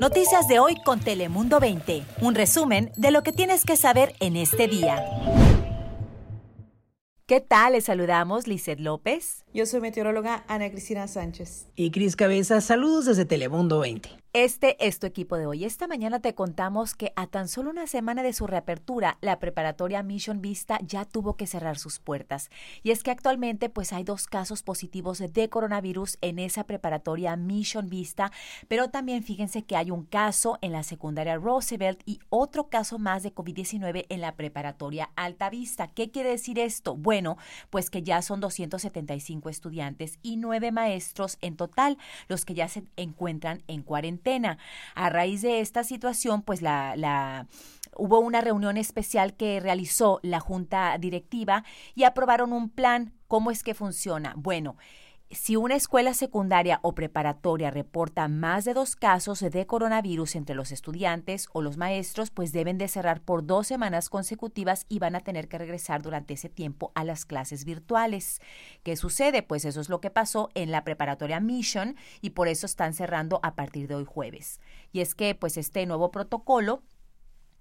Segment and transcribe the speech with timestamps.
[0.00, 2.02] Noticias de hoy con Telemundo 20.
[2.20, 5.02] Un resumen de lo que tienes que saber en este día.
[7.24, 7.72] ¿Qué tal?
[7.72, 9.45] Les saludamos, Lizeth López.
[9.56, 11.66] Yo soy meteoróloga Ana Cristina Sánchez.
[11.76, 14.10] Y Cris Cabeza, saludos desde Telemundo 20.
[14.38, 15.64] Este es tu equipo de hoy.
[15.64, 20.02] Esta mañana te contamos que a tan solo una semana de su reapertura, la preparatoria
[20.02, 22.50] Mission Vista ya tuvo que cerrar sus puertas.
[22.82, 27.88] Y es que actualmente pues hay dos casos positivos de coronavirus en esa preparatoria Mission
[27.88, 28.30] Vista,
[28.68, 33.22] pero también fíjense que hay un caso en la secundaria Roosevelt y otro caso más
[33.22, 35.88] de COVID-19 en la preparatoria Alta Vista.
[35.88, 36.94] ¿Qué quiere decir esto?
[36.94, 37.38] Bueno,
[37.70, 42.84] pues que ya son 275 estudiantes y nueve maestros en total los que ya se
[42.96, 44.58] encuentran en cuarentena
[44.94, 47.46] a raíz de esta situación, pues la, la
[47.96, 51.64] hubo una reunión especial que realizó la junta directiva
[51.94, 53.12] y aprobaron un plan.
[53.28, 54.34] ¿Cómo es que funciona?
[54.36, 54.76] Bueno,
[55.30, 60.70] si una escuela secundaria o preparatoria reporta más de dos casos de coronavirus entre los
[60.70, 65.20] estudiantes o los maestros, pues deben de cerrar por dos semanas consecutivas y van a
[65.20, 68.40] tener que regresar durante ese tiempo a las clases virtuales.
[68.84, 69.42] ¿Qué sucede?
[69.42, 73.40] Pues eso es lo que pasó en la preparatoria Mission y por eso están cerrando
[73.42, 74.60] a partir de hoy jueves.
[74.92, 76.82] Y es que pues este nuevo protocolo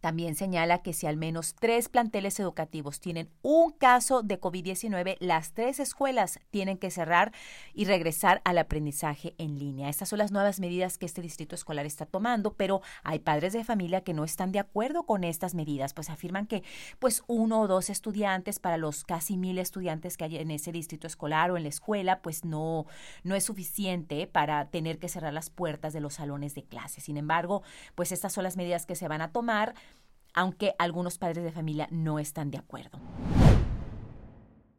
[0.06, 5.54] también señala que si al menos tres planteles educativos tienen un caso de COVID-19, las
[5.54, 7.32] tres escuelas tienen que cerrar
[7.74, 9.90] y regresar al aprendizaje en línea.
[9.90, 13.64] Estas son las nuevas medidas que este distrito escolar está tomando, pero hay padres de
[13.64, 16.62] familia que no están de acuerdo con estas medidas, pues afirman que
[17.00, 21.08] pues uno o dos estudiantes para los casi mil estudiantes que hay en ese distrito
[21.08, 22.86] escolar o en la escuela, pues no,
[23.24, 27.02] no es suficiente para tener que cerrar las puertas de los salones de clase.
[27.02, 27.64] Sin embargo,
[27.96, 29.74] pues estas son las medidas que se van a tomar
[30.36, 33.00] aunque algunos padres de familia no están de acuerdo.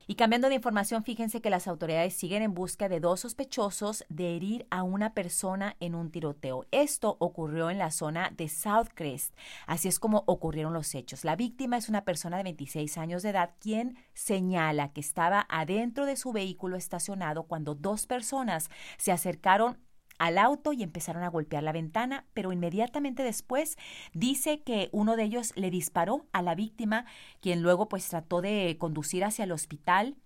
[0.08, 4.36] Y cambiando de información, fíjense que las autoridades siguen en busca de dos sospechosos de
[4.36, 6.64] herir a una persona en un tiroteo.
[6.70, 9.34] Esto ocurrió en la zona de Southcrest.
[9.66, 11.24] Así es como ocurrieron los hechos.
[11.24, 16.06] La víctima es una persona de 26 años de edad quien señala que estaba adentro
[16.06, 19.76] de su vehículo estacionado cuando dos personas se acercaron
[20.18, 23.76] al auto y empezaron a golpear la ventana, pero inmediatamente después
[24.12, 27.04] dice que uno de ellos le disparó a la víctima,
[27.40, 30.16] quien luego pues trató de conducir hacia el hospital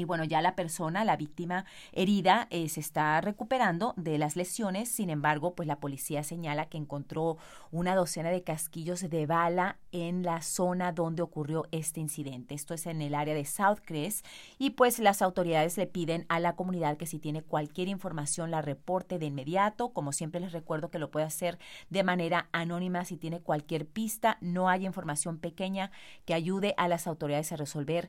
[0.00, 4.88] y bueno, ya la persona, la víctima herida, eh, se está recuperando de las lesiones.
[4.88, 7.36] Sin embargo, pues la policía señala que encontró
[7.70, 12.54] una docena de casquillos de bala en la zona donde ocurrió este incidente.
[12.54, 14.24] Esto es en el área de Southcrest.
[14.58, 18.62] Y pues las autoridades le piden a la comunidad que si tiene cualquier información la
[18.62, 19.90] reporte de inmediato.
[19.90, 21.58] Como siempre les recuerdo que lo puede hacer
[21.90, 24.38] de manera anónima si tiene cualquier pista.
[24.40, 25.90] No hay información pequeña
[26.24, 28.08] que ayude a las autoridades a resolver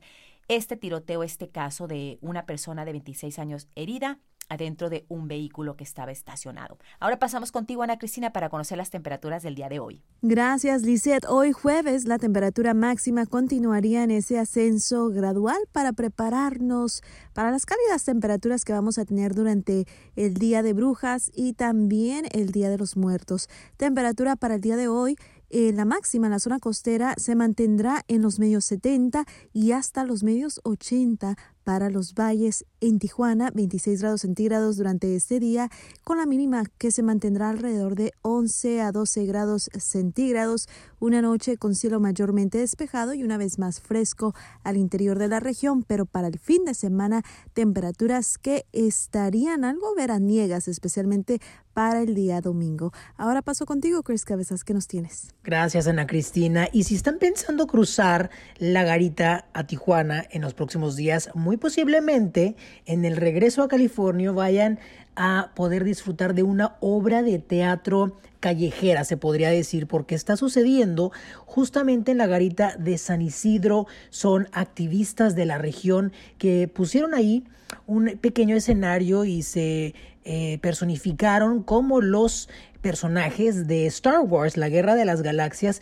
[0.55, 4.19] este tiroteo, este caso de una persona de 26 años herida
[4.49, 6.77] adentro de un vehículo que estaba estacionado.
[6.99, 10.03] Ahora pasamos contigo, Ana Cristina, para conocer las temperaturas del día de hoy.
[10.21, 11.25] Gracias, Lisette.
[11.29, 17.01] Hoy jueves la temperatura máxima continuaría en ese ascenso gradual para prepararnos
[17.31, 19.85] para las cálidas temperaturas que vamos a tener durante
[20.17, 23.47] el Día de Brujas y también el Día de los Muertos.
[23.77, 25.15] Temperatura para el día de hoy
[25.51, 30.03] eh, la máxima en la zona costera se mantendrá en los medios 70 y hasta
[30.03, 35.69] los medios 80 para los valles en Tijuana, 26 grados centígrados durante este día,
[36.03, 40.67] con la mínima que se mantendrá alrededor de 11 a 12 grados centígrados,
[40.99, 44.33] una noche con cielo mayormente despejado y una vez más fresco
[44.63, 47.23] al interior de la región, pero para el fin de semana
[47.53, 51.39] temperaturas que estarían algo veraniegas, especialmente
[51.73, 52.91] para el día domingo.
[53.15, 55.33] Ahora paso contigo, Chris Cabezas, ¿qué nos tienes?
[55.43, 56.67] Gracias, Ana Cristina.
[56.71, 63.05] Y si están pensando cruzar la garita a Tijuana en los próximos días, posiblemente en
[63.05, 64.79] el regreso a California vayan
[65.15, 71.11] a poder disfrutar de una obra de teatro callejera, se podría decir, porque está sucediendo
[71.45, 73.87] justamente en la garita de San Isidro.
[74.09, 77.45] Son activistas de la región que pusieron ahí
[77.87, 82.49] un pequeño escenario y se eh, personificaron como los
[82.81, 85.81] personajes de Star Wars, la Guerra de las Galaxias,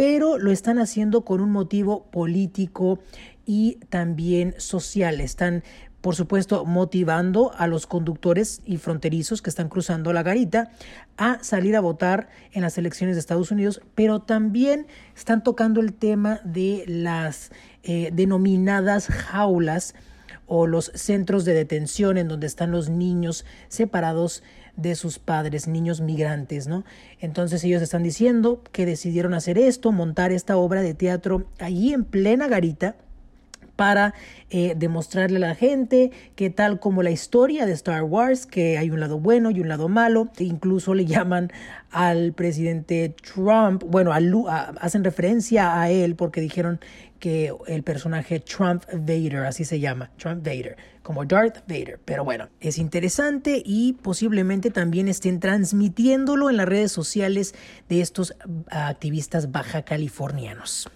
[0.00, 3.00] pero lo están haciendo con un motivo político
[3.44, 5.20] y también social.
[5.20, 5.62] Están,
[6.00, 10.70] por supuesto, motivando a los conductores y fronterizos que están cruzando la garita
[11.18, 15.92] a salir a votar en las elecciones de Estados Unidos, pero también están tocando el
[15.92, 17.52] tema de las
[17.82, 19.94] eh, denominadas jaulas
[20.46, 24.42] o los centros de detención en donde están los niños separados
[24.80, 26.84] de sus padres, niños migrantes, ¿no?
[27.20, 32.04] Entonces ellos están diciendo que decidieron hacer esto, montar esta obra de teatro allí en
[32.04, 32.96] plena garita,
[33.80, 34.12] para
[34.50, 38.90] eh, demostrarle a la gente que tal como la historia de Star Wars, que hay
[38.90, 41.50] un lado bueno y un lado malo, incluso le llaman
[41.90, 46.78] al presidente Trump, bueno, hacen referencia a él porque dijeron
[47.20, 51.98] que el personaje Trump Vader, así se llama, Trump Vader, como Darth Vader.
[52.04, 57.54] Pero bueno, es interesante y posiblemente también estén transmitiéndolo en las redes sociales
[57.88, 58.34] de estos
[58.68, 60.90] activistas baja californianos.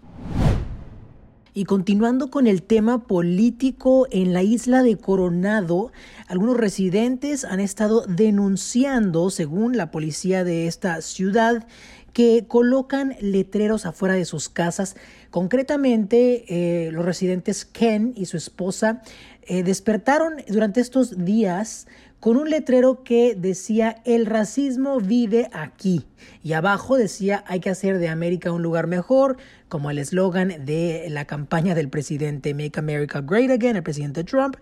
[1.56, 5.92] Y continuando con el tema político en la isla de Coronado,
[6.26, 11.68] algunos residentes han estado denunciando, según la policía de esta ciudad,
[12.12, 14.96] que colocan letreros afuera de sus casas.
[15.30, 19.02] Concretamente, eh, los residentes Ken y su esposa
[19.42, 21.86] eh, despertaron durante estos días
[22.24, 26.06] con un letrero que decía el racismo vive aquí
[26.42, 29.36] y abajo decía hay que hacer de América un lugar mejor
[29.68, 34.56] como el eslogan de la campaña del presidente Make America Great Again, el presidente Trump.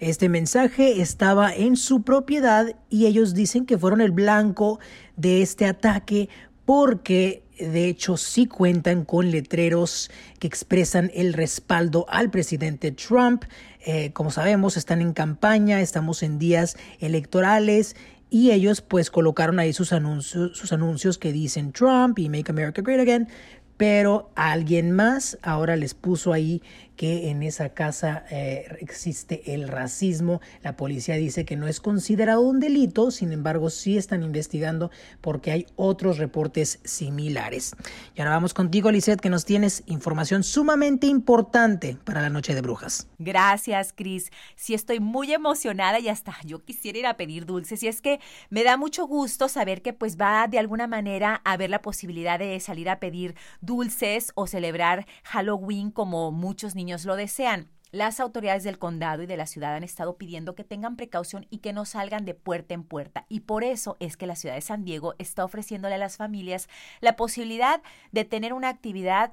[0.00, 4.80] Este mensaje estaba en su propiedad y ellos dicen que fueron el blanco
[5.14, 6.28] de este ataque
[6.64, 10.10] porque de hecho sí cuentan con letreros
[10.40, 13.44] que expresan el respaldo al presidente Trump.
[13.88, 17.94] Eh, como sabemos, están en campaña, estamos en días electorales
[18.28, 22.82] y ellos pues colocaron ahí sus anuncios, sus anuncios que dicen Trump y Make America
[22.82, 23.28] Great Again,
[23.76, 26.62] pero alguien más ahora les puso ahí
[26.96, 30.40] que en esa casa eh, existe el racismo.
[30.62, 34.90] La policía dice que no es considerado un delito, sin embargo sí están investigando
[35.20, 37.76] porque hay otros reportes similares.
[38.14, 42.62] Y ahora vamos contigo, Lisette, que nos tienes información sumamente importante para la Noche de
[42.62, 43.08] Brujas.
[43.18, 44.30] Gracias, Cris.
[44.54, 47.82] Sí estoy muy emocionada y hasta yo quisiera ir a pedir dulces.
[47.82, 51.52] Y es que me da mucho gusto saber que pues va de alguna manera a
[51.52, 57.16] haber la posibilidad de salir a pedir dulces o celebrar Halloween como muchos niños lo
[57.16, 57.68] desean.
[57.92, 61.58] Las autoridades del condado y de la ciudad han estado pidiendo que tengan precaución y
[61.58, 63.26] que no salgan de puerta en puerta.
[63.28, 66.68] Y por eso es que la ciudad de San Diego está ofreciéndole a las familias
[67.00, 69.32] la posibilidad de tener una actividad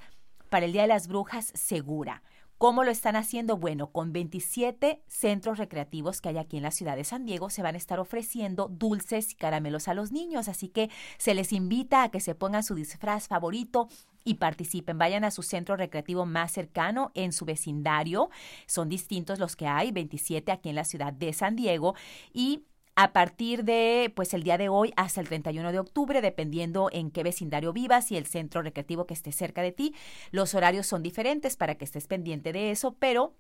[0.50, 2.22] para el Día de las Brujas segura.
[2.58, 3.58] ¿Cómo lo están haciendo?
[3.58, 7.62] Bueno, con 27 centros recreativos que hay aquí en la ciudad de San Diego, se
[7.62, 12.04] van a estar ofreciendo dulces y caramelos a los niños, así que se les invita
[12.04, 13.90] a que se pongan su disfraz favorito
[14.24, 14.98] y participen.
[14.98, 18.30] Vayan a su centro recreativo más cercano en su vecindario.
[18.66, 21.96] Son distintos los que hay, 27 aquí en la ciudad de San Diego
[22.34, 22.64] y
[22.96, 27.12] a partir de pues el día de hoy hasta el 31 de octubre, dependiendo en
[27.12, 29.96] qué vecindario vivas y el centro recreativo que esté cerca de ti.
[30.31, 33.36] Los horarios son diferentes para que estés pendiente de eso, pero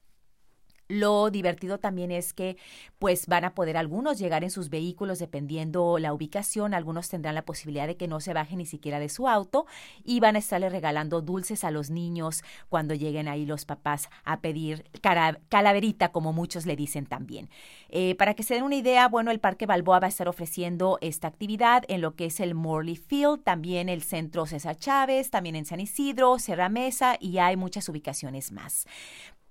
[0.93, 2.57] lo divertido también es que
[2.99, 7.45] pues van a poder algunos llegar en sus vehículos dependiendo la ubicación, algunos tendrán la
[7.45, 9.65] posibilidad de que no se bajen ni siquiera de su auto
[10.03, 14.39] y van a estarle regalando dulces a los niños cuando lleguen ahí los papás a
[14.41, 14.85] pedir
[15.49, 17.49] calaverita como muchos le dicen también.
[17.89, 20.97] Eh, para que se den una idea, bueno, el Parque Balboa va a estar ofreciendo
[21.01, 25.55] esta actividad en lo que es el Morley Field, también el Centro César Chávez, también
[25.55, 28.85] en San Isidro, Serra Mesa y hay muchas ubicaciones más.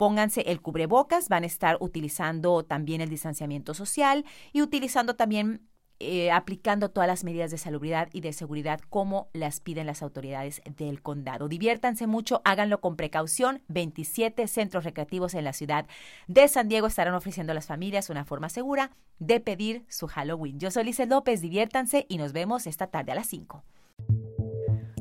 [0.03, 5.69] Pónganse el cubrebocas, van a estar utilizando también el distanciamiento social y utilizando también
[6.01, 10.61] eh, aplicando todas las medidas de salubridad y de seguridad como las piden las autoridades
[10.77, 11.47] del condado.
[11.47, 13.63] Diviértanse mucho, háganlo con precaución.
[13.69, 15.87] 27 centros recreativos en la ciudad
[16.27, 18.91] de San Diego estarán ofreciendo a las familias una forma segura
[19.21, 20.59] de pedir su Halloween.
[20.59, 23.63] Yo soy Lice López, diviértanse y nos vemos esta tarde a las 5.